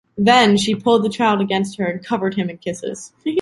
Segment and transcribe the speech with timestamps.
[0.17, 3.13] Then, she pulled the child against her and covered him in kisses.